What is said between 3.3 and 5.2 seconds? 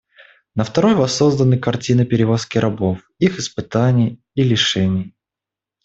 испытаний и лишений.